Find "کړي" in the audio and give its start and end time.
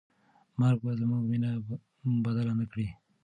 2.71-2.87